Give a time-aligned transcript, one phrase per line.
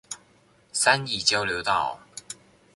[0.73, 1.99] 三義交流道